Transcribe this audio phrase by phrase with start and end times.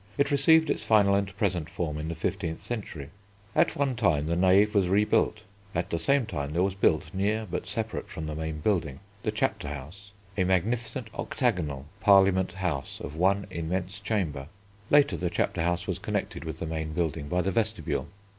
[0.17, 3.11] It received its final and present form in the fifteenth century.
[3.55, 5.41] At one time the Nave was rebuilt:
[5.75, 9.29] at the same time there was built, near but separate from the main building, the
[9.31, 14.47] Chapter House, a magnificent octagonal parliament house of one immense chamber:
[14.89, 18.07] later the Chapter House was connected with the main building by the Vestibule.